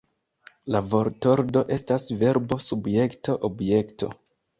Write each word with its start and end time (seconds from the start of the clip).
La 0.75 0.79
vortordo 0.93 1.61
estas 1.75 2.07
Verbo 2.21 2.57
Subjekto 2.69 3.37
Objekto. 3.51 4.11